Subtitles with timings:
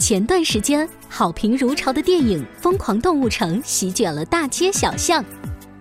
[0.00, 5.22] 前段时间好评如潮的电影《疯狂动物城》席卷了大街小巷，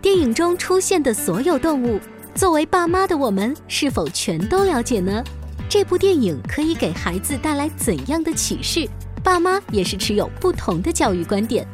[0.01, 1.97] 电影中出现的所有动物，
[2.35, 5.23] 作为爸妈的我们是否全都了解呢？
[5.69, 8.85] 这部电影可以给孩子带来怎样的启示？
[9.23, 11.65] 爸妈也是持有不同的教育观点。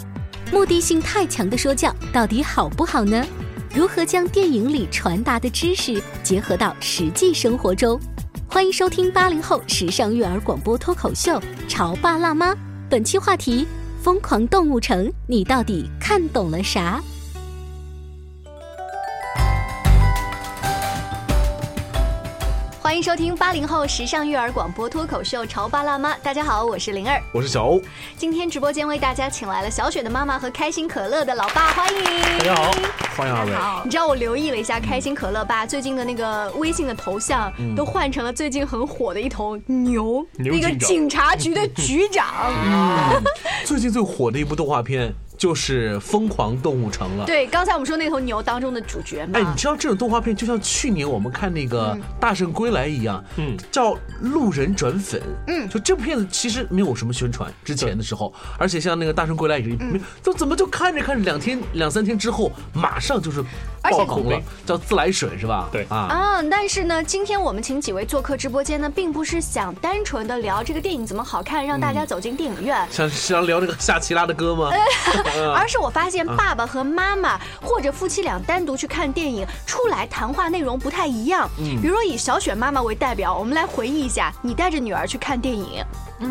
[0.54, 3.26] 目的性太强的说教到底好不好呢？
[3.74, 8.00] 如何将电影里传达的知识结合到实际生活中？
[8.56, 11.34] 欢迎收听八零后时尚育儿广播脱口秀
[11.68, 12.54] 《潮爸辣妈》。
[12.90, 13.66] 本期话题：
[14.02, 17.04] 《疯狂动物城》，你到底看懂了啥？
[22.96, 26.14] 欢迎收听八零后时尚育儿广播脱口秀《潮爸辣妈》。
[26.24, 27.82] 大家好，我是灵儿，我是小欧。
[28.16, 32.04] 今天直播间为大家请来了小雪的妈妈和开心可乐的老爸，欢迎
[32.40, 32.72] 大家好，
[33.18, 33.52] 欢迎二位。
[33.84, 42.26] 你知道我留意了一下开心可乐爸最近的那个微信的头像，都换成了最近很火的一头牛，那个警察局的局长。
[43.66, 45.14] 最近最火的一部动画片。
[45.46, 47.24] 就是《疯狂动物城》了。
[47.24, 49.38] 对，刚才我们说那头牛当中的主角嘛。
[49.38, 55.22] 哎，你知道这种动画片就像去年我们看那个《大圣归来》一样，嗯，叫路人转粉。
[55.46, 63.44] 嗯，就这部片子其实没有什么宣传，之前的时候，而且像那个《大圣归来》也是，都怎么就看着看着两天两三天之后，马上就是
[63.84, 65.70] 爆红了，叫自来水是吧？
[65.72, 66.44] 对啊啊！
[66.50, 72.76] 但是呢，今天我们请几位做客直播间呢，并不是想单纯的聊这个电影怎么好看，让大家走进电影院。
[72.90, 74.72] 想想聊这个夏奇拉的歌吗？
[75.56, 81.50] 而是我发现爸爸和妈妈或者夫妻俩单独去看电影，出来谈话内容不太一样。
[81.60, 85.84] 嗯，比如说以小雪妈妈为代表，我们来回忆一下，你带着女儿去看电影，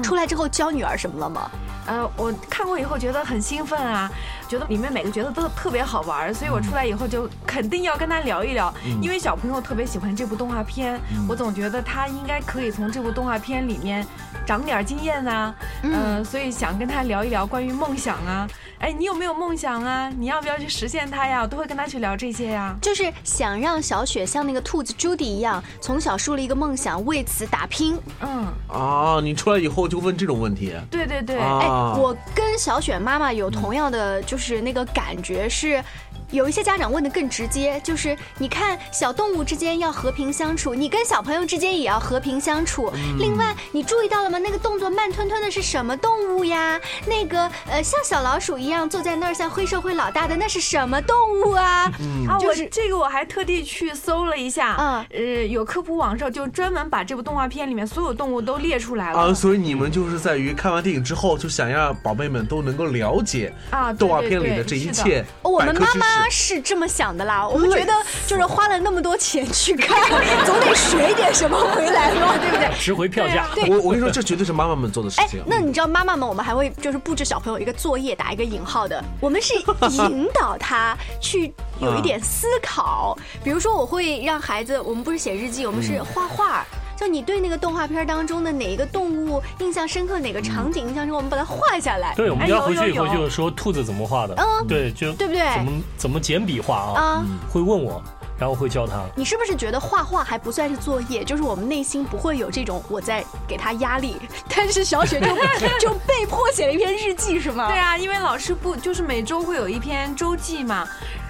[0.02, 1.50] 出来之后教女儿什么了吗？
[1.86, 4.10] 呃，我看过以后觉得很兴奋啊，
[4.48, 8.72] 觉得里面每个角色都特别好玩，所以我出来以后就肯定要跟他聊一聊，
[9.02, 10.98] 因为小朋友特别喜欢这部动画片，
[11.28, 14.06] 我总觉得他应该可以从这部动画片里面
[14.46, 18.48] 长点经验啊，嗯，所以想跟他聊一聊关于梦想啊，
[18.78, 20.10] 哎，你有没有梦想啊？
[20.18, 21.40] 你要不要去实现它呀？
[21.42, 27.98] 我都会跟他去聊这些呀，就是想让小雪像那个兔子朱迪一样，从小树立一个梦想，为此打拼。
[28.20, 30.74] 嗯，啊，你出来以后就问这种问题？
[30.90, 31.66] 对对对，哎。
[31.96, 35.82] 我跟小雪妈妈有同样的，就是那个感觉是。
[36.30, 42.92] 有一些家长问的更直接，就是你看小动物之间要和平相处，你跟小朋友之间也要和平相处。
[43.18, 44.38] 另外，你注意到了吗？
[44.38, 46.80] 那个动作慢吞吞的是什么动物呀？
[47.06, 51.90] 那个呃，像小老鼠一样坐在那儿像黑社会老大的那是什么动物啊？
[52.28, 59.18] 啊，我这个我还特地去搜了一下，嗯，呃，有科普网上就专门把这部动画片里面所有动物都列出来了。
[59.18, 65.24] 啊，所以你们就是在于看完电影之后，就想让宝贝们都能够了解啊动画片里的这一切。
[65.42, 66.13] 我们妈妈。
[66.30, 67.92] 是这么想的啦，我们觉得
[68.26, 69.98] 就是花了那么多钱去看，
[70.44, 72.70] 总得学一点什么回来嘛，对不对？
[72.78, 73.46] 值回票价。
[73.68, 75.42] 我我跟你说，这绝对是妈妈们做的事情。
[75.46, 79.54] 那你知道妈妈们，我们还会就是布置小朋友一个作业，打一个引号的，我们是
[79.88, 83.16] 引导他去有一点思考。
[83.42, 86.64] 比如说，我会让孩子，我们不是写日记，我们是画画。
[86.96, 92.14] 就你对那个动画片当中的哪一个动物印象深刻，哪个场景印象深刻，我们把它画下来。
[92.14, 94.34] 对，我们要回去以后就说兔子怎么画的。
[94.36, 95.42] 嗯，对，就对不对？
[95.54, 97.00] 怎么怎么简笔画啊？
[97.00, 98.02] 啊，会问我，
[98.38, 99.02] 然后会教他。
[99.16, 101.24] 你是不是觉得画画还不算是作业？
[101.24, 104.16] 就是我们内心不会有这种我在给他压力，
[104.48, 107.66] 但是小雪就就被迫写了一篇日记，是吗？
[107.70, 110.86] 对啊，因为老师不就是每周会有一篇周记嘛。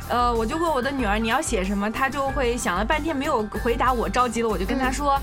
[0.07, 5.19] 呃，我就问我的女儿你要写什么，她就会想了半天没有回答我，着急了，我就跟她说。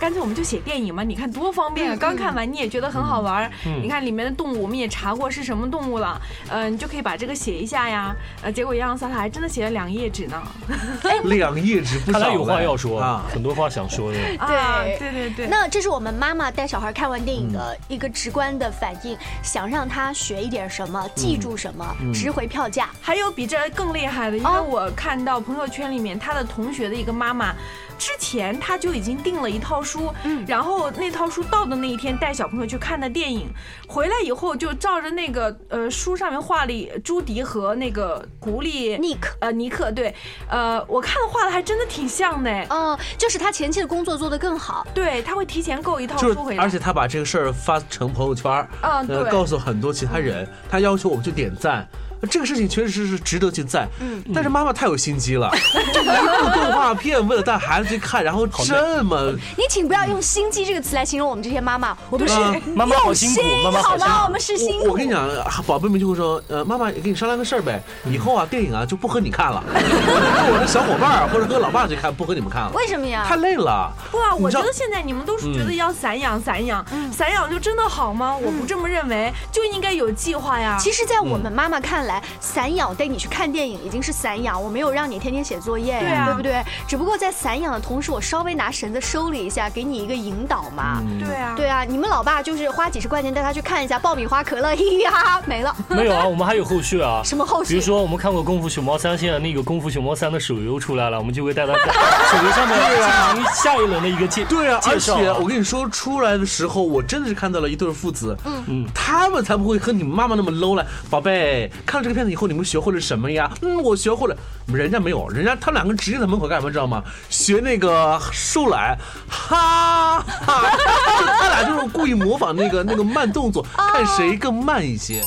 [0.00, 1.96] 干脆我们就写电影嘛，你看多方便啊！
[2.00, 3.50] 刚看完你也觉得很好玩，
[3.82, 6.18] 你看里面的动物我们也查过是什么动物了，
[6.48, 8.16] 嗯，你就可以把这个写一下呀。
[8.42, 10.42] 呃，结果洋洋洒洒还真的写了两页纸呢，
[11.24, 12.18] 两页纸不少。
[12.18, 14.18] 看来有话要说啊，很多话想说的。
[14.48, 15.46] 对对对对。
[15.48, 22.88] 那这是我们妈妈带小孩看完电影的一个直观的反应，想让他学一点什么，记住什么，值回票价。
[23.02, 27.54] 还有比这更厉害的，因为我看到朋友圈里面他的同学的一个妈妈。
[28.00, 33.46] 之前他就已经订了一套书，嗯，然后那套书到的那一天带小朋友去看的电影，
[33.86, 36.72] 回来以后就照着那个呃书上面画了
[37.04, 40.14] 朱迪和那个狐狸尼克，呃尼克对，
[40.48, 51.86] 呃我看画的还真的挺像的，嗯，就是他前期的工作做得更好，对他会提前购一套书回来，而且他把这个事儿发成朋友圈，嗯，对，告诉很多其他人，他要求我们去点赞。
[52.28, 55.50] 这个事情确实是值得去赞，嗯，但是妈妈太有心机了，
[55.92, 59.32] 这一部动画片为了带孩子去看，然后这么……
[59.56, 62.34] 你请不要用“心机”这个词来形容我们这些妈妈，我们是
[62.74, 64.24] 妈妈好辛苦，妈妈好吗？
[64.24, 64.88] 我们是辛苦。
[64.88, 65.28] 我跟你讲，
[65.66, 72.70] 宝贝们就会说，呃，妈妈跟你商量个事儿呗，以后啊，电影啊就不和你看了， 和我的小伙伴或者和老爸去看，不和你们看了。
[72.74, 73.24] 为什么呀？
[73.26, 73.92] 太累了。
[74.10, 78.36] 不啊，我觉得现在你们都是觉得要散养散养，散养就真的好吗？
[78.36, 80.76] 我不这么认为，就应该有计划呀。
[80.78, 82.09] 其实，在我们妈妈看来，
[82.40, 82.94] 散养。
[82.94, 86.62] 带你去看电影已经是散养，我没有让你天天写作业呀，对不对？
[86.88, 91.02] 只不过在散养的同时，我稍微拿绳子收了一下，给你一个引导嘛。
[91.18, 95.74] 对啊，对啊，你们老爸就是花几十块钱带他去看一下爆米花可乐， 呀，没了。
[95.88, 97.20] 没有啊，我们还有后续啊。
[97.24, 97.74] 什么后续？
[97.74, 101.78] 比如说我们看过《功夫熊猫三》，现在那个《功夫熊猫三》的手游出来了，我们就会带他在
[102.30, 110.84] 手游上面进行下一轮的一个介对啊，而且我跟你说，出来的时候我真的是看到了一对父子，嗯嗯，他们才不会和你们妈妈那么 low 了。
[111.08, 113.50] 宝贝，看了这个片子以后，你们学会了什么呀？
[113.62, 114.36] 嗯，我学会了，
[114.66, 117.02] 人家没有，人家他两个直接在门口干什么，知道吗？
[117.28, 118.98] 学那个树懒，
[119.28, 120.70] 哈，哈，
[121.38, 125.22] 他俩就是故意模仿那个那个慢动作，看谁更慢一些。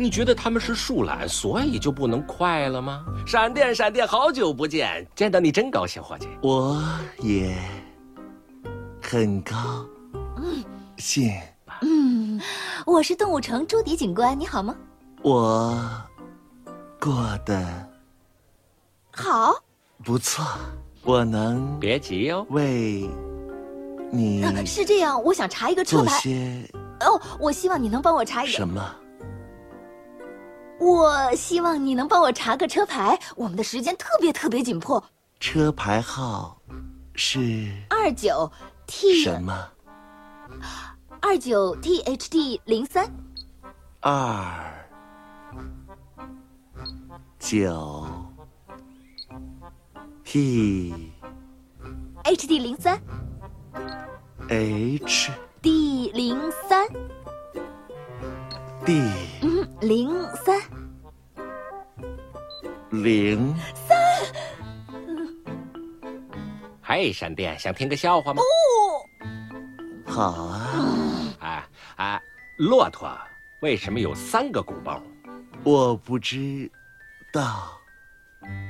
[0.00, 3.04] 你觉得他们是树懒，所以就不能快了吗？
[3.26, 6.28] 闪电，闪电，好久不见，见到你真高兴，伙计。
[6.40, 6.80] 我
[7.18, 7.56] 也
[9.02, 9.54] 很高
[10.96, 11.32] 兴。
[11.32, 11.57] 嗯，
[12.86, 14.74] 我是动物城朱迪警官，你好吗？
[15.22, 15.76] 我。
[17.00, 17.64] 过得
[19.12, 19.54] 好，
[20.04, 20.44] 不错。
[21.04, 23.08] 我能别急哦，为
[24.10, 25.22] 你 是这样。
[25.22, 26.18] 我想查一个车牌。
[26.18, 26.68] 些
[27.00, 28.94] 哦，我希望你能帮我查一个什么？
[30.80, 33.18] 我希望你能帮我查个车牌。
[33.36, 35.02] 我们的时间特别特别紧迫。
[35.38, 36.60] 车牌号
[37.14, 38.50] 是二九
[38.88, 39.68] T 什么？
[41.20, 43.10] 二九 T H D 零三
[44.00, 44.74] 二。
[47.38, 48.06] 九
[50.24, 51.12] T
[52.24, 53.00] H D 零三
[54.48, 55.30] H
[55.62, 56.38] D 零
[56.68, 56.86] 三
[58.84, 59.10] D
[59.42, 60.60] 嗯零三
[62.90, 63.96] 零三。
[66.80, 68.42] 嗨，闪电，想听个笑话吗？
[70.04, 70.10] 不。
[70.10, 70.67] 好啊，
[72.58, 73.10] 骆驼
[73.60, 75.02] 为什么有三个鼓包？
[75.64, 76.70] 我不知。
[77.30, 77.78] 道，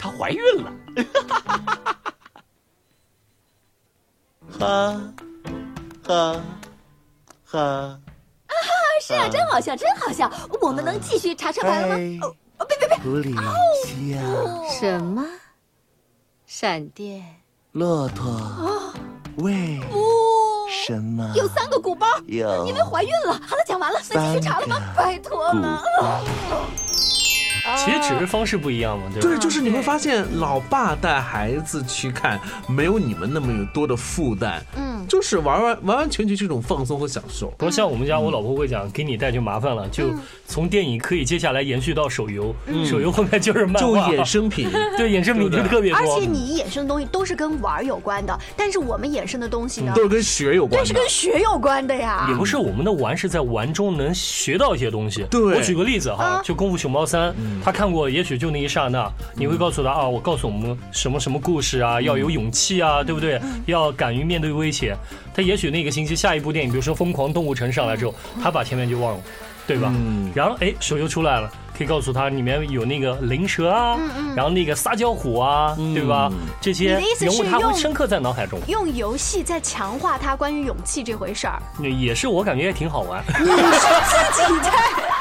[0.00, 0.73] 她怀孕了，
[4.58, 5.00] 哈，
[6.05, 6.43] 哈，
[7.44, 8.00] 哈，哈
[9.00, 10.29] 是啊，真好笑，真好笑。
[10.61, 11.94] 我们能继续查车牌了吗？
[12.58, 12.96] 哦，别别别！
[12.99, 13.55] 狐狸啊，
[14.69, 15.25] 什么？
[16.44, 17.25] 闪电？
[17.73, 18.92] 骆驼？
[19.37, 19.78] 喂？
[19.88, 20.02] 不，
[20.88, 21.30] 什么？
[21.35, 23.35] 有三个鼓包，有，因为怀孕了。
[23.47, 24.80] 好了，讲完了，能继续查了吗？
[24.97, 25.85] 拜托了。
[27.76, 37.49] 其实只是方式不一样嘛，对吧对，就是你会发现，老爸带孩子去看，没有你们那么有多的负担，嗯，就是完完完完全全是一种放松和享受。
[37.59, 40.11] 不过像我们家，我老婆会讲，给你带就麻烦了，就
[40.47, 45.99] 从电影可以接下来延续到手游，手游后面就是漫画，就衍生品， 对，衍生品 就特别多。
[45.99, 52.27] 而且你衍生的东西都是跟玩有关的，但是我们衍生的东西呢，都是跟学有关，对，是跟学有关的呀。
[52.31, 55.27] 也不是我们的玩是在玩中能学到一些东西。
[55.31, 57.31] 对，我举个例子哈，就《功夫熊猫三》，
[57.62, 58.38] 他看过，也许。
[58.38, 63.41] 就那一刹那，你会告诉他啊，我告诉我们什么什么故事啊，要有勇气啊，对不对？
[63.67, 64.97] 要敢于面对危险。
[65.35, 69.21] 他也许那个星期下一部电影，比如说《疯狂动物城》上来之后，他把前面就忘了，
[69.67, 69.93] 对吧？
[69.95, 73.99] 嗯然后哎，手游出来了，可以告诉他里面有那个灵蛇啊，
[74.35, 76.31] 然后那个撒娇虎啊，对吧？
[76.61, 78.59] 这些人物他会深刻在脑海中。
[78.67, 83.23] 用游戏在强化他关于勇气这回事儿，也是我感觉也挺好玩。
[83.40, 84.73] 你是自己在。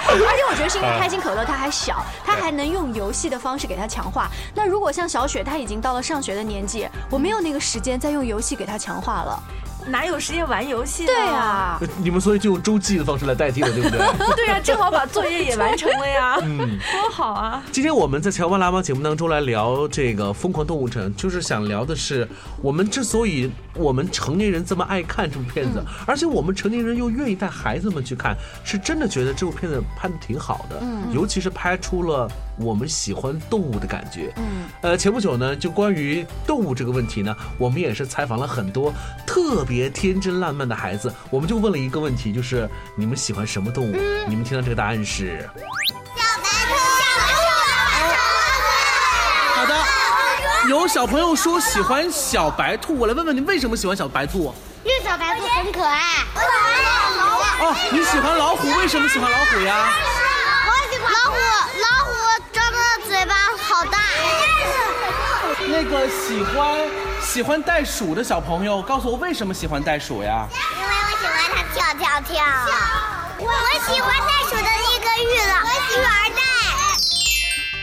[0.10, 4.30] 而且我觉得是因为开心可乐它还小，它 还能用游戏的方式给它强化。
[4.56, 9.44] 那如果像小雪，她已经到了上学的年纪，我没有那个时间再用游戏给她强化了。
[9.90, 11.06] 哪有时间玩游戏？
[11.06, 14.00] 对啊，你们所以就用周记的方式来代替了，对不对？
[14.36, 17.64] 对呀，正好把作业也完成了呀，嗯，多好啊！
[17.72, 22.28] 今天我们在《乔巴拉巴》节目当中来聊这个《疯狂动物城》，就是想聊的是
[22.62, 38.94] 我们之所以我们成年人这么爱看这部片子，而且我们成年人又愿意带孩子们去看，是真的觉得这部片子拍的挺好的，嗯，尤其是拍出了我们喜欢动物的感觉，嗯，呃，前不久呢，就关于动物这个问题呢，我们也是采访了很多
[39.26, 39.88] 特别。
[39.90, 43.96] 天真烂漫的孩子，我们就问了一个问题，就是你们喜欢什么动物？
[44.28, 45.48] 你们听到这个答案是
[46.16, 46.76] 小白兔。
[49.56, 49.76] 好的，
[50.70, 54.54] 有小朋友说喜欢小白兔，我来问问你为什么喜欢小白兔？
[54.84, 56.02] 因为小白兔很可爱。
[56.34, 56.46] 可爱
[57.18, 57.66] 老虎。
[57.66, 58.68] 哦，你喜欢老虎？
[58.80, 59.90] 为什么喜欢老虎呀？
[61.08, 61.36] 老虎，
[61.82, 62.12] 老虎
[62.52, 63.98] 张的嘴巴好大。
[65.68, 66.58] 那个喜欢。
[67.20, 70.48] 喜欢袋鼠的小朋友，告诉我为什么喜欢袋鼠呀？
[70.52, 72.44] 因为我喜欢它跳跳跳。
[73.38, 73.52] 我
[73.86, 76.42] 喜欢袋鼠的那个育儿育儿袋。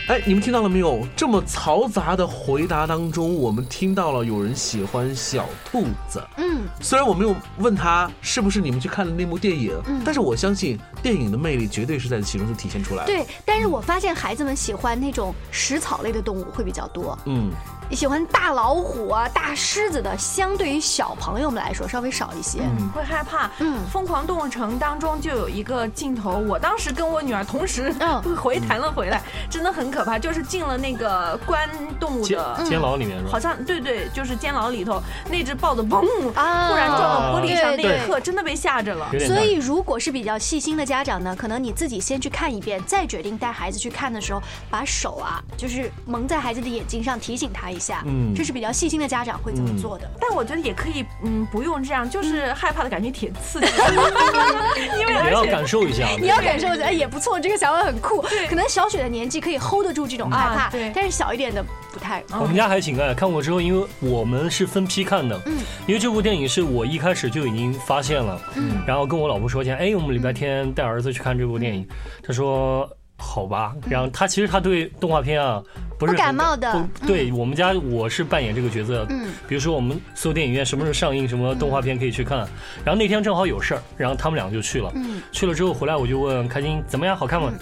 [0.06, 1.06] 哎，你们听到了没有？
[1.16, 6.23] 这么嘈杂的回答当中，我们听到了有人喜欢小兔子。
[6.37, 9.73] 嗯，虽然我没有问他是不是你们去看的那部电影，
[10.04, 13.06] 但是我相信电影的魅力绝对是在其中就体现出来。
[13.06, 17.18] 对，但是我发现孩子们喜欢那种食草类的动物会比较多。
[17.25, 17.50] 嗯。
[17.90, 22.60] 你喜欢大老虎啊、大狮子的，相对于小朋友们来说稍微少一些，
[22.94, 23.50] 会害怕。
[23.58, 27.94] 嗯，《疯狂动物城》当中就有一个镜头，我当时跟我女儿同时
[28.36, 30.18] 回弹了回来，真的很可怕。
[30.18, 31.68] 就是进了那个关
[32.00, 35.00] 动物的监牢里面，好像对对，就是监牢里头
[35.30, 39.10] 那只豹子嘣，突然撞到玻璃上那一刻，真的被吓着了。
[39.20, 47.73] 所以，如果是比较细心的家长呢，可能你自己先去看一遍，再决定带孩子去看的时候，把手啊，就是蒙在孩子的眼睛上，提醒他。
[47.74, 50.08] 一下，嗯，这是比较细心的家长会怎么做的。
[50.20, 53.66] 但我觉得也可以，嗯，不用这样，就是害怕的感觉挺刺激，
[54.98, 58.22] 因为也要感受一下，你要感受一下，哎，也不错，这个想法很酷。
[58.48, 62.22] 可能小雪的年纪可以 hold 得住这种害怕，对，但是小一点的不太。
[62.40, 71.86] 我们家还行啊，看过之后，因为我们是分批看的，嗯，因为这部电影是我一开始就已经发现了，嗯，然后跟我老婆说，一下，哎，我们礼拜天带儿子去看这部电影，
[72.22, 72.88] 他说。
[73.16, 75.62] 好吧，然后他其实他对动画片啊
[75.98, 76.88] 不是不感冒的。
[77.06, 82.38] 对我们家我是扮演这个角色，嗯，比如说我们所有电影院什么时候上映什么动画片可以去看，
[82.84, 87.52] 然后那天正好有事儿，然后他们两个就去了，嗯，去了之后回来我就问开心怎么样，好看吗？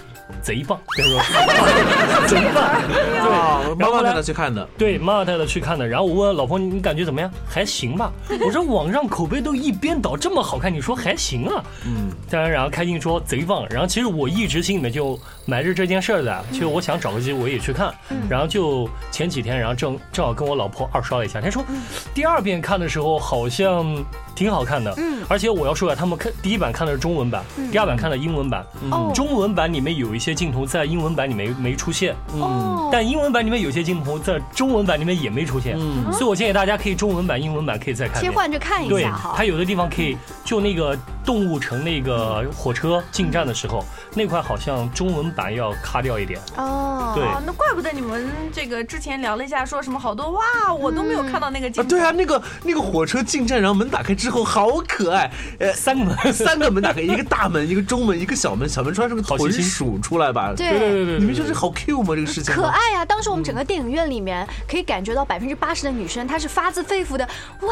[0.41, 1.19] 贼棒，他说
[2.27, 2.81] 贼棒，
[3.67, 5.85] 对，妈妈带他去看的，对，妈妈带他去看的。
[5.85, 7.29] 然后我问老婆，你感觉怎么样？
[7.47, 8.11] 还行吧。
[8.43, 11.63] 我说 网上口碑都一边倒，这么好看，你说还行啊？
[11.85, 12.09] 嗯。
[12.29, 13.67] 当然，然后开心说贼棒。
[13.69, 17.93] 然后其实我一直心里面就埋着这件事儿的，其实我想找个机会我也去看。
[18.29, 21.63] 然后就前几天，然后正正好跟我老婆二刷了一下，她说
[22.13, 23.85] 第二遍看的时候好像
[24.33, 24.93] 挺好看的。
[24.95, 25.21] 嗯。
[25.27, 28.65] 而且我要说啊，他们看第一版看的是中文版，第二版看的英文版。
[28.89, 29.11] 哦。
[29.13, 30.13] 中文版里面有。
[30.13, 39.33] 一些镜头在英文版里面没出现，嗯，但英文版里面有些镜头在中文版里面也没出现，嗯，所以我建议大家可以中文版、英文版可以再看，切换着看一下哈。
[39.35, 46.39] 它有的地方可以，就那个动物城那个火车进站的时候，那块好像中文版要卡掉一点。
[46.57, 51.89] 哦，对，那怪不得你们这个之前聊了一下，说什么好多哇，我都没有看到那个镜头。
[51.89, 59.99] 对啊，那个那个火车进站，然后门打开之后好可爱，呃，三个门， 三个门打开，一个大门，一个中门，一个小门，小门出来是个豚鼠。
[60.01, 62.15] 出来吧，对对对对，你们觉得好 Q 吗？
[62.15, 63.03] 这个事情可爱呀！
[63.03, 67.27] 当时我们整个电影院里面可以感觉到百分之八十的女生，她是发自肺腑的，
[67.61, 67.69] 哇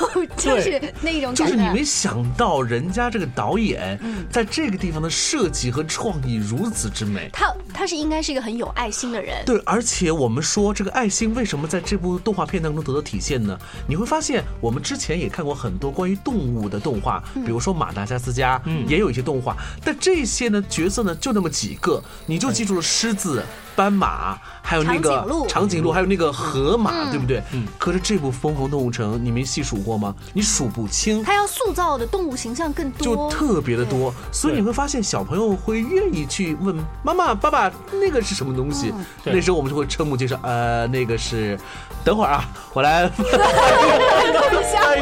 [0.00, 3.98] 哦，就是那种就是你没想到人家这个导演
[4.30, 9.44] 在这个地方的设计和创意如此之美，他他是应该是一个很有爱心的人。
[9.46, 13.56] 对，而且我们说这个爱心为什么在这部动画片当中得到体现呢？
[13.86, 21.32] 你会发现我们之前也看过很多关于动物的动画，比如说马达加斯加，也有一些动画，但这些呢角色呢就。
[21.32, 23.42] 那么几个，你就记住了狮子、
[23.74, 27.42] 斑马，还有那个长颈鹿，还有那个河马，对不对？
[27.52, 27.66] 嗯。
[27.78, 30.14] 可是这部《疯狂动物城》，你没细数过吗？
[30.32, 31.22] 你数不清。
[31.22, 34.14] 它要塑造的动物形象更多，就特别的多。
[34.30, 38.92] 所以你会发现，小朋友会愿意去问妈妈、爸爸，那个是什么东西？
[39.24, 40.38] 那时候我们就会瞠目结舌。
[40.42, 41.58] 呃，那个是，
[42.04, 43.10] 等会儿啊，我来。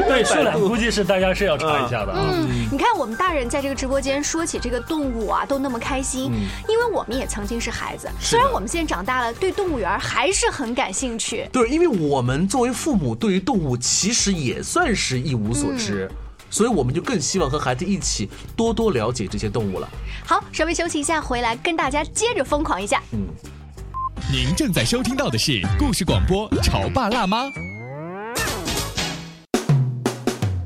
[0.06, 2.12] 对，数量估计是大家是要查一下的。
[2.14, 6.32] 嗯，你看我们大人在这个直播间说起这个动物啊，都那么开心，
[6.68, 8.08] 因为我们也曾经是孩子。
[8.20, 11.48] 虽然我们现在长大了，对动物园还是很感兴趣。
[11.50, 16.08] 对，因为我们作为父母，对于动物其实也算是一无所知。
[16.52, 19.88] 所以我们就更希望和孩子一起多多了解这些动物了。
[20.26, 23.00] 好，稍微休息一下，回来跟大家接着疯狂一下。
[23.12, 23.20] 嗯，
[24.32, 27.44] 您正在收听到的是故事广播《潮爸辣妈》。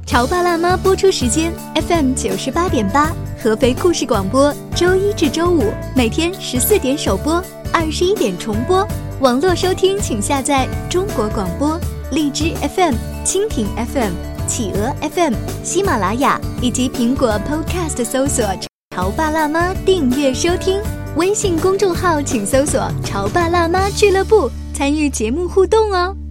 [0.07, 7.45] 潮爸辣妈播出时间：FM 九十八点八，合肥故事广播，周一至周五每天十四点首播，
[7.75, 8.87] 二十一点重播。
[9.21, 11.79] 网络收听请下载中国广播、
[12.13, 14.13] 荔枝 FM、蜻蜓 FM、
[14.47, 18.47] 企鹅 FM、喜马拉雅以及苹果 Podcast 搜索
[18.95, 20.81] “潮爸辣妈”订阅收听。
[21.17, 26.24] 微信公众号请搜索“潮爸辣妈俱乐部”，参与节目互动哦。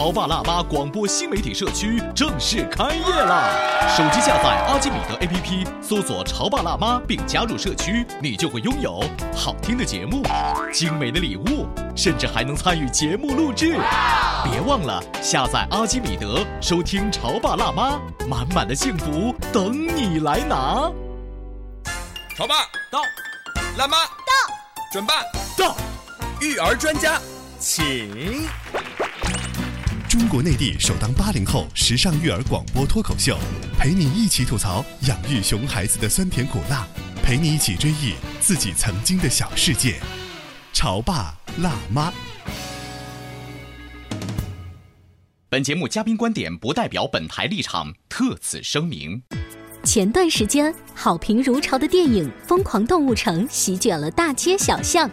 [0.00, 3.50] 潮爸辣妈广播新媒体社区正式开业啦！
[3.94, 9.04] 手机下载阿基米德 APP，搜索“潮爸辣妈”并加入社区，你就会拥有
[9.36, 10.22] 好听的节目、
[10.72, 13.78] 精美的礼物，甚至还能参与节目录制。
[14.42, 20.90] 别忘了下载阿基米德，收听“潮爸辣妈”，满满的幸福等你来拿。
[22.38, 23.02] 潮爸到，
[23.76, 24.32] 辣妈到，
[24.90, 25.16] 准爸
[25.58, 25.76] 到，
[26.40, 27.20] 育儿专家
[27.58, 28.48] 请。
[30.10, 33.38] 中国内地首档八零后时尚育儿广播脱口秀，
[33.78, 36.84] 陪你一起吐槽养育熊孩子的酸甜苦辣，
[37.22, 40.00] 陪你一起追忆自己曾经的小世界。
[40.72, 42.12] 潮爸辣妈。
[45.48, 49.22] 本节目嘉宾观点不代表本台立场，特此声明。
[49.84, 55.08] 前段时间，好评如潮的电影《疯狂动物城》席卷了大街小巷。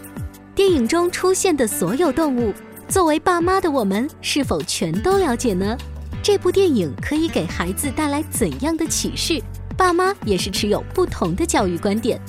[0.55, 2.51] 电影中出现的所有动物。
[2.89, 5.77] 作为爸妈的我们，是否全都了解呢？
[6.23, 9.41] 这部电影可以给孩子带来怎样的启示？
[9.75, 12.19] 爸妈也是持有不同的教育观点。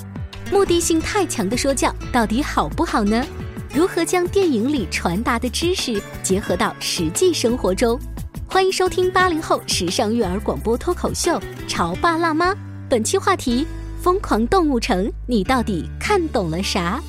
[0.51, 3.25] 目的性太强的说教到底好不好呢？
[3.73, 7.97] 如何将电影里传达的知识结合到实际生活中？
[8.45, 11.39] 欢迎收听八零后时尚育儿广播脱口秀
[11.69, 12.53] 《潮爸辣妈》。
[12.89, 13.65] 本期话题：
[14.01, 17.01] 疯狂动物城，你到底看懂了啥？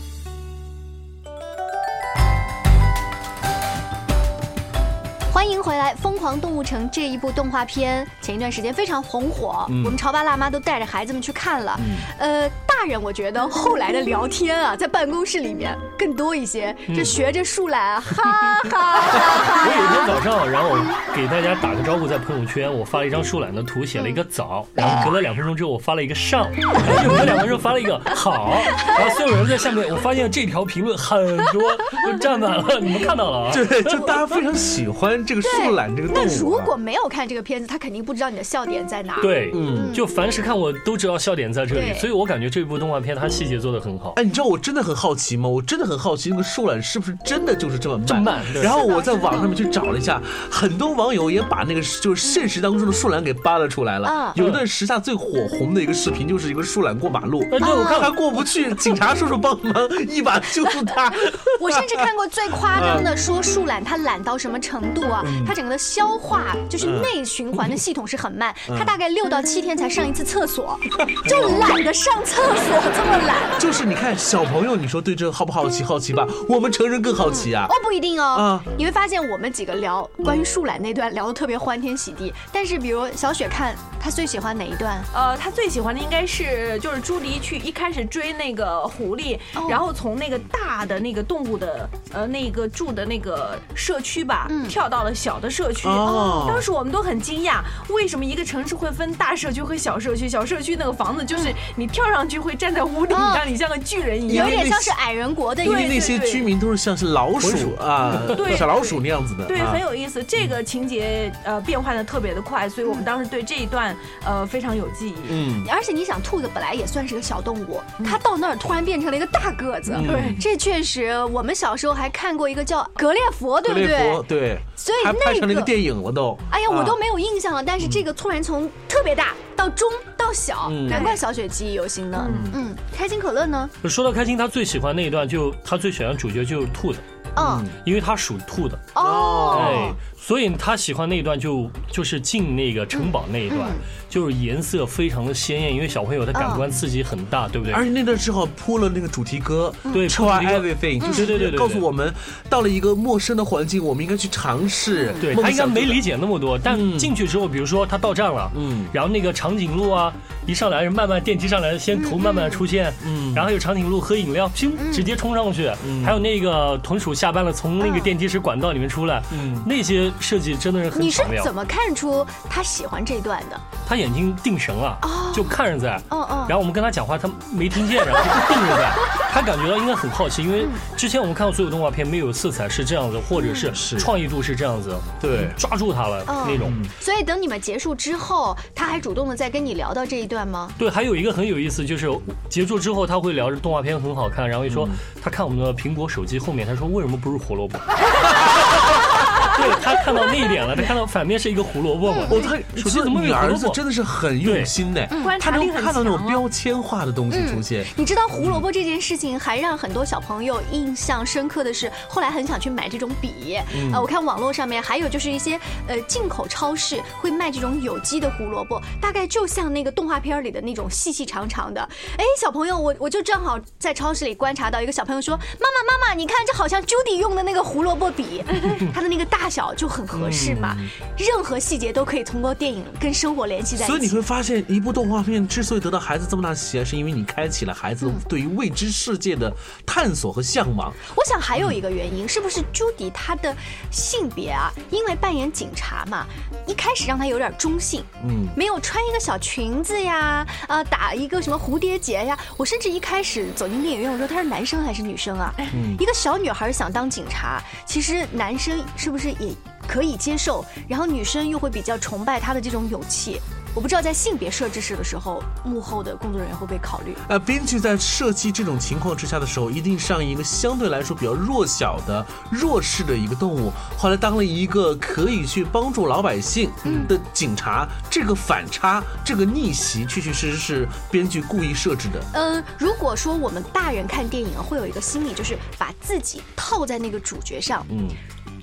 [5.61, 11.79] 迎回来，《疯狂动物城》这一部动画片前一段时间非常红火，我们潮爸辣妈都带着孩子们去看了。
[12.19, 19.67] 呃，大人我觉得后来的聊天啊，在办公室里面更多一些，就学着树懒，哈哈哈哈。
[19.67, 20.79] 我有一天早上，然后
[21.15, 28.51] 给大家打个招呼，在朋友圈我发了一张树懒的图，写了一个早，然后隔了两分钟之后我发了一个上，又隔两分钟发了一个好，
[28.99, 33.53] 然后所有人在下面，我发现这条评论很多都占满了，你们看到了啊？
[33.53, 35.11] 对，就大家非常喜欢。
[35.27, 39.19] 这个树懒这个动物，那如果没有看这个片子，他肯定不知道你的笑点在哪。
[39.21, 44.13] 对，嗯，就凡是看我都知道笑点在这里，所以我感觉这部动画片它细节做的很好。
[44.17, 45.49] 哎，你知道我真的很好奇吗？
[45.49, 48.07] 我真的很好奇那个树懒是不是真的就是这么慢？
[48.07, 48.43] 这么慢。
[48.63, 54.33] 然后我在网上面去找了一下，很多网友也把那个就是现实当中的树懒给扒了出来了。
[54.37, 59.75] 有一段时下最火红的一个视频，就是一个树懒过马路，对我看他过不去，警察叔叔帮忙
[60.09, 61.13] 一把救住他。
[61.61, 65.25] 我甚至看过最夸张的，说树懒它懒到什么程度啊？
[65.47, 70.79] 它整个的消化就是内循环的系统是很慢，它大概六到七天才上一次厕所，
[71.29, 73.37] 就懒得上厕所，这么懒。
[73.59, 75.83] 就是你看小朋友，你说对这好不好奇？
[75.85, 76.27] 好奇吧？
[76.49, 77.67] 我们成人更好奇啊。
[77.69, 78.61] 哦，不一定哦。
[78.77, 85.01] 你会发现我们几个聊关于树懒那段聊得特别欢天喜地，但是比如小雪看她最喜欢哪一段？
[85.15, 95.51] 呃，她最喜欢的应该是就是朱迪去一开始追那个狐狸，然后从那个大的那个动物的呃那个住的那个社区吧，跳到了小的。
[95.51, 100.29] 社区，哦当时我们都很惊讶，为什么一个城市会分大社区和小社区？
[100.29, 105.65] 小社区那个房子就是你跳上去会站在屋顶上，你像个巨人一样，有点像是矮人国的。
[105.65, 108.23] 因为那些居民都是像是老鼠啊，
[108.57, 109.45] 小老鼠那样子的。
[109.45, 110.23] 对，很有意思。
[110.23, 115.17] 这个情节呃变换的特别的快，所以我们当时对这一段呃非常有记忆。
[115.29, 119.93] 嗯，而且你想，兔子本来也算是个小动物，它到那儿突然变成了一个大个子。
[120.07, 124.23] 对，这确实，我们小时候还看过一个叫《格列佛》，对不对？
[124.29, 124.59] 对。
[124.77, 125.39] 所以那。
[125.39, 127.63] 成了一个电影，了都哎呀，我都没有印象了。
[127.63, 132.29] 但是这个突然从特别大到中到小，难怪小雪记忆犹新呢。
[132.53, 133.71] 嗯，开心可乐呢？
[133.85, 136.99] 说到开心，他最喜欢那一段，就他最喜欢主角就是兔子。
[137.37, 138.79] 嗯，因为他属兔的。
[138.95, 139.95] 哦，哎。
[140.23, 143.71] 所以他喜欢那一段就就是进那个城堡那一段，
[144.09, 147.73] 就是颜色非常的鲜艳，因为小朋友的感官刺激很大，对不对？
[147.75, 152.13] 而且那段正好铺了那个主题歌，对，Try everything，就是对对对，告诉我们
[152.51, 155.13] 到了一个陌生的环境，我们应该去尝试。
[155.21, 160.13] 对他应该没理解那么多，但进去之后，比如说他到站了，嗯，然后那个长颈鹿啊，
[160.47, 165.69] 一上来是慢慢电梯上来，先头慢慢的出现，嗯，然后有长颈鹿喝饮料，咻，直接冲上去，
[166.05, 170.11] 还有那个豚鼠下班了，从那个电梯室管道里面出来，嗯，那些。
[170.21, 171.23] 设计真的是很你是。
[171.43, 173.61] 怎么看出他喜欢这段的？
[173.87, 174.99] 他眼睛定神了，
[175.35, 178.93] 就看着在，哦哦然后我们跟他讲话，他没听见，然后就定着在，
[179.33, 186.73] 他感觉到应该很好奇，因为之前我们看过所有动画片没有色彩是这样子，或者是创意度是这样子，对，抓住他了哦那种。
[187.01, 190.71] 所以等你们结束之后，他还主动的在跟你聊到这一段吗？
[190.79, 192.09] 对，还有一个很有意思，就是
[192.49, 194.89] 结束之后他会聊着动画片很好看，然后一说
[195.23, 197.79] 他看我们的苹果手机后面，他说为什么不是胡萝卜？
[199.61, 202.27] 对他看到那一点了，他看到反面是一个胡萝卜嘛？
[202.31, 203.49] 哦，他手机怎么有胡萝卜？
[203.49, 207.85] 你儿子真的是很用心呢嗯，他能看到那种标签化的东西出现。
[207.97, 213.59] 你知道胡萝卜这件事情还让很多小朋友印象深刻的是，后来很想去买这种笔。
[213.75, 221.81] 嗯呃，我看网络上面还有就是一些呃进口超市会卖这种有机的胡萝卜，大概就像那个动画片里的那种细细长长的。
[222.17, 228.43] 哎，小朋友，我我就正好在超市里观察到一个小朋友说：“妈妈妈妈，你看这好像 Judy 用的那个胡萝卜笔，
[228.95, 230.77] 它的那个大小就很合适嘛，
[231.19, 239.53] 任何细节都可以通过电影跟生活联系在一起。”所以你会发现，一部动画片之所以得到孩子这么大的喜爱，是因为你开启了孩子对于未知世界的
[239.85, 240.93] 探索和向往。
[241.17, 243.55] 我想还有一个原因，是不是朱迪她的
[243.91, 244.73] 性别啊？
[244.91, 246.27] 因为扮演警察嘛，
[246.67, 252.39] 一开始让她有点中性，嗯没有穿一个小裙子呀，呃，打一个什么蝴蝶结呀。
[252.57, 255.53] 我甚至一开始走进电影院，我说他是男生还是女生啊？
[255.75, 259.55] 嗯一个小女孩想当警察，其实男生是不是也
[259.89, 260.65] 可以接受？
[260.87, 263.41] 然后女生又会比较崇拜他的这种勇气。
[263.73, 267.15] 我不知道在性别设置时的时候，幕后的工作人员会不会考虑？
[267.29, 276.69] 呃，编剧在设计这种情况之下的时候，一定上一个相对来说比较弱小的、弱势的一个动物，后来当了一个可以去帮助老百姓
[277.07, 277.87] 的警察。
[278.11, 282.21] 这个反差，这个逆袭，确确实实是编剧故意设置的。
[282.35, 288.09] 嗯，如果说我们大人看电影会有一个心理，就是把自己套在那个主角上，嗯。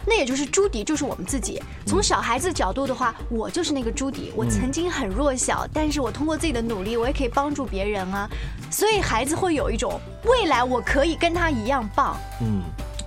[0.10, 1.62] 那也就是朱迪，就是我们自己。
[1.86, 8.28] 从小孩子角度的话，我就是那个朱迪，我曾经很弱小，但是我通过自己的努力，我也可以帮助别人啊。
[8.72, 12.15] 所以孩子会有一种未来我可以跟他一样棒。
[12.41, 12.62] 嗯，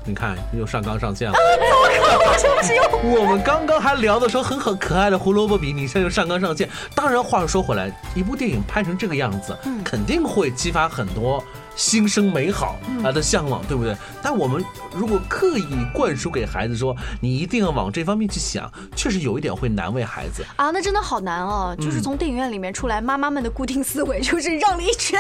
[0.05, 1.35] 你看又上纲上线了。
[1.35, 2.83] 我是不是又
[3.21, 6.69] 我们刚刚还聊的时候很很可爱的胡萝卜笔，你现在又上纲上线。
[6.95, 11.43] 当然，话说回来，一部电影拍成这个样子，肯定会激发很多。
[11.81, 13.97] 心生美好啊的向往，对不对？
[14.23, 14.63] 但我们
[14.95, 20.71] 如果刻意灌输给孩子说你一定要往这方面去想，确实有一点会难为孩子啊。
[20.71, 25.19] 那真的好难哦，就是从电影院里面出来，妈妈们的固定思维就是绕了一圈，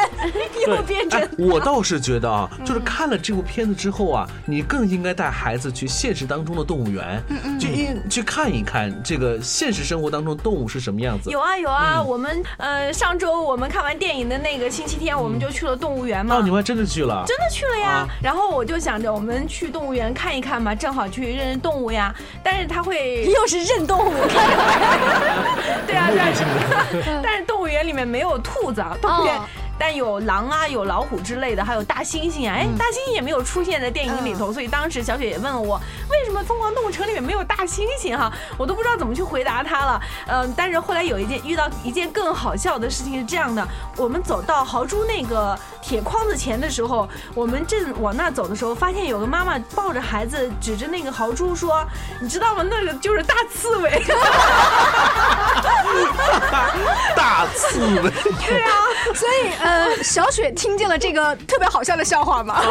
[0.67, 1.19] 又变成。
[1.19, 11.31] 哎、我倒是觉得啊，就是看了这部片子之后啊，你更应该带孩子去现实当中的动物园，嗯去一去看一看这个现实生活当中动物是什么样子。
[11.31, 16.50] 有啊有啊，嗯、我们呃上周我们看完电影的那个星期天，我们就去了动物园嘛。
[16.51, 17.25] 哦，你们真的去了？
[17.27, 17.89] 真的去了呀。
[17.91, 22.13] 啊、然后我就想着我们去动物园看一看嘛，正好去认认动物呀。
[22.43, 24.11] 但是他会又是认动物，
[25.87, 26.45] 对啊，但是
[27.23, 29.37] 但是动物园里面没有兔子啊，动物园。
[29.37, 29.45] 哦
[29.81, 32.53] 但有狼啊，有老虎之类的，还有大猩猩啊！
[32.55, 38.31] 哎，大猩猩也没有出现在电影里头，所以当时小雪也问了我，为什么《疯狂动物城》里面没有大猩猩哈？
[38.59, 39.99] 我都不知道怎么去回答他了。
[40.27, 43.67] 嗯，但是后来有一件遇到一件更好笑的事情是这样的：
[43.97, 51.83] 我们走到豪猪那个铁筐子前的时候，我们正往那走的时候，发现有个妈妈抱着孩子，指着那个豪猪说
[52.21, 52.63] ：“你知道吗？
[52.63, 53.91] 那个就是大刺猬。
[57.17, 58.11] ”大刺猬。
[58.47, 58.71] 对啊，
[59.15, 62.63] 所以呃，小雪听见了这个特别好笑的笑话嘛。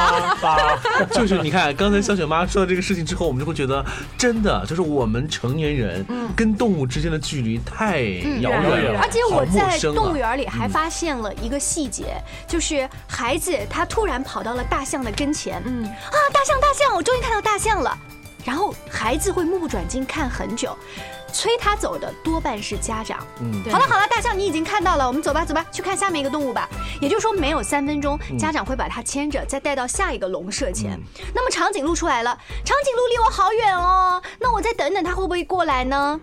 [1.12, 3.84] 就是你看，刚才小雪妈说到这个事情之后，我们就会觉得，
[4.18, 6.04] 真的就是我们成年人
[6.36, 8.00] 跟动物之间的距离太
[8.40, 9.00] 遥远了。
[9.00, 17.96] 而且我在动物园里还发现了一个细节，就是孩子他突然跑到了大象的跟前，嗯啊，大象大象，我终于看到大象了。
[18.42, 20.74] 然后孩子会目不转睛看很久。
[21.30, 23.26] 催他走的多半是家长。
[23.40, 26.68] 嗯，好了好了，大象你已经看到了，我们走吧走吧，去看下面一个动物吧。
[27.00, 31.00] 也就是说，没有三分钟，家长会把他牵着，再带到下一个笼舍前。
[31.34, 36.20] 那么长颈鹿出来了，长颈鹿离我好远哦，那我再等等，它会不会过来呢？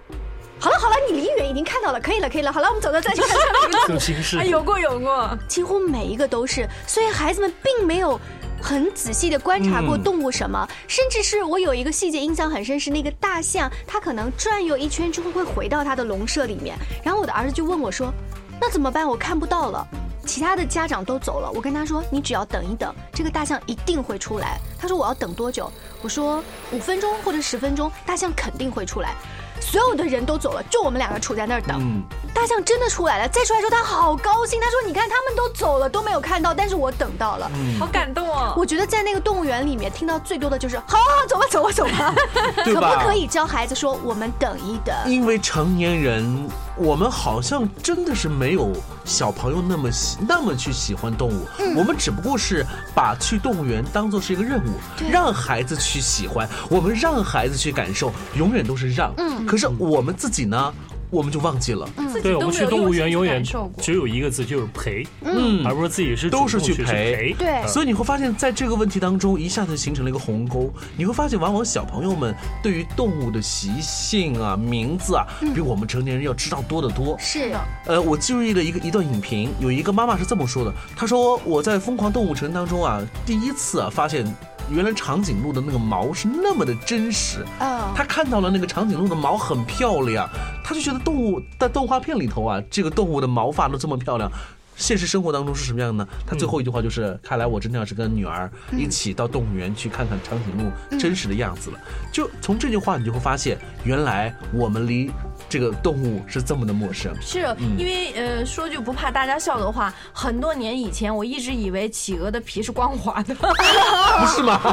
[0.59, 2.51] 好了好了，你离远已经看到了，可以了可以了。
[2.51, 3.91] 好了，我们走到再去看下面一个动物。
[3.93, 8.19] 有形式啊，有过有过，几乎每一个都是，所以孩子们并没有。
[8.67, 16.77] 很仔细的观察过动物什么，嗯、甚至是我有一个细节印象很深，是那个大象，它可能转悠一圈之后会回到它的笼舍里面。
[17.01, 18.13] 然后我的儿子就问我说
[18.59, 19.07] ：“那怎么办？
[19.07, 19.87] 我看不到了。”
[20.27, 25.71] 其他的家长都走了，我跟他说：“你只要等一等，这个大象一定会出来。”他说：“我要等多久？”
[26.03, 29.15] 我说：“五分钟或者十分钟，大象肯定会出来。”
[29.59, 31.79] 所有的人都走了，就我们两个杵在那儿等。
[31.81, 38.53] 嗯大象真的出来了，再出来的时候他好高兴，他说：“你看他们都走了，都没有看到，但是我等到了。”嗯好感动哦！
[38.55, 42.15] 我觉得在那个动物园里面听到最多的就是“好好好，走吧走吧走 吧”，
[42.63, 44.95] 可不可以教孩子说我们等一等？
[45.07, 46.47] 因为成年人，
[46.79, 48.71] 我们好像真的是没有
[49.03, 51.75] 小朋友那么喜那么去喜欢动物，嗯。
[51.75, 52.63] 我们只不过是
[52.93, 54.73] 把去动物园当做是一个任务，
[55.09, 59.11] 让孩子去喜欢，我们让孩子去感受，永远都是让。
[59.17, 59.45] 嗯。
[59.45, 60.71] 可是我们自己呢，
[61.09, 61.87] 我们就忘记了。
[61.97, 62.21] 嗯。
[62.21, 63.43] 对，我们去动物园永远
[63.77, 65.65] 只有一个字，就是陪，嗯。
[65.65, 70.71] 而不是自己是都是去陪，对，所以你会发现在这个问题当中，一下子形成了一个鸿沟。
[70.95, 77.15] 你会发现，往往小朋友们对于动物的习性啊、名字啊，比我们成年人要知道多得多。
[77.19, 84.25] 是的，呃，我注意了一个一段影评，有一个妈妈是这么说的，她说我在《疯狂动物城》当中啊，第一次啊发现。
[84.69, 87.81] 原来长颈鹿的那个毛是那么的真实，嗯。
[87.95, 90.27] 她看到了那个长颈鹿的毛很漂亮，
[90.63, 94.29] 他就觉得动物在动画片里头啊，这个动物的毛发都这么漂亮，
[94.77, 96.07] 现实生活当中是什么样呢？
[96.25, 101.79] 他最后一句话就是：看来我真的要是跟女儿一起到动物园去看看长颈鹿真实的样子了。
[102.11, 105.11] 就从这句话，你就会发现，原来我们离
[105.49, 107.13] 这个动物是这么的陌生。
[107.19, 107.77] 是嗯。
[107.77, 114.59] 因为呃，说句不怕大家笑的话，很多年以前我一直以为企鹅的皮是光滑的， 不是吗？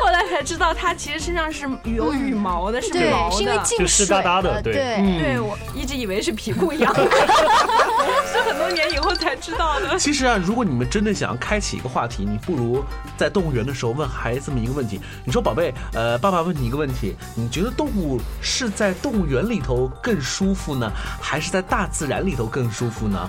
[0.00, 4.72] 后来才知道它其实身上是有羽毛的，是对毛的，是因为进就湿哒哒的对。
[4.74, 4.94] 对。
[4.98, 6.92] 嗯对我一直以为是皮裤一样，
[8.30, 9.98] 是很多年以后才知道的。
[9.98, 12.84] 其实啊，如果你们真的想要开启一个话题，你不如
[13.16, 15.00] 在动物园的时候问孩子们一个问题。
[15.24, 23.28] 你说，宝贝，呃，爸爸问你一个问题，你觉得动物是在动物园里头更舒服呢，还是在大自然里头更舒服呢？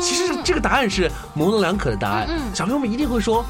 [0.00, 2.26] 其实这个答案是模棱两可的答案。
[2.30, 3.44] 嗯小朋友们一定会说，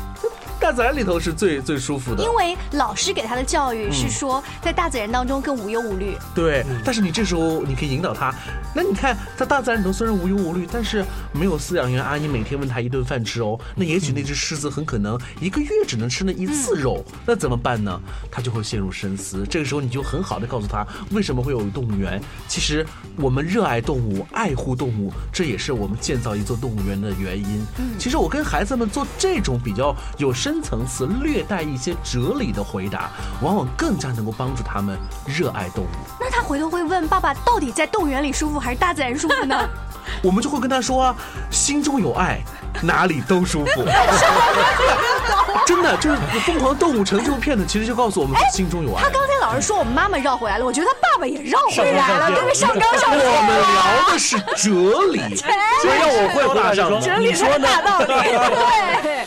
[0.60, 2.22] 大自然里头是最最舒服的。
[2.22, 6.16] 因为老师给他的教育是嗯说，在大自然当中更无忧无虑。
[6.34, 8.34] 对，但是你这时候你可以引导他。
[8.74, 13.58] 那你看，在大自然里头虽然无忧无虑，但是没有饲养员阿姨每天问他一顿饭吃哦。
[13.76, 18.00] 那也许那只狮子很可能一个月只能吃那一次肉，那怎么办呢？
[18.30, 19.46] 他就会陷入深思。
[19.48, 22.20] 这个时候你就很好的告诉他，为什么会有动物园？
[22.48, 22.84] 其实
[23.16, 27.64] 我们热爱动物，爱护动物，这也是我们建造一座动物园的原因。
[27.98, 33.08] 其实我跟孩子们做这种比较有深层次、略带一些哲理的回答，
[33.40, 35.88] 往往更加能够帮助他们热爱动物。
[36.20, 39.66] 那他回头会问爸爸，到底在动物园里舒服还是大自然舒服呢？
[40.22, 41.16] 我们就会跟他说啊，
[41.50, 42.40] 心中有爱，
[42.82, 43.84] 哪里都舒服。
[45.66, 49.08] 真的，就是《疯狂动物城》这部片子，其实就告诉我们心中有爱他。
[49.08, 52.54] 刚才老是说我们妈妈绕回来了，我觉得他爸爸也绕回来了，对不对？
[52.54, 54.04] 上纲上线我们。
[54.04, 57.00] 聊的是哲理，所以让我会回答上。
[57.00, 57.66] 哲理你说呢？
[57.66, 58.06] 大道理。
[59.02, 59.26] 对，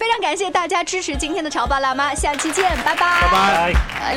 [0.00, 3.20] 非常感谢大家支持今天的潮爸辣妈，下期见，拜拜。
[3.20, 3.74] 拜拜。
[4.02, 4.16] I